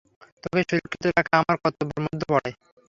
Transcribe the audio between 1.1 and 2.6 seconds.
রাখা আমার কর্তব্যের মধ্যে পড়ে!